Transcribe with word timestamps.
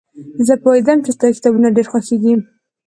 زه 0.47 0.53
پوهېدم 0.63 0.97
چې 1.05 1.11
ستا 1.15 1.27
کتابونه 1.35 1.67
ډېر 1.75 1.87
خوښېږي. 1.91 2.33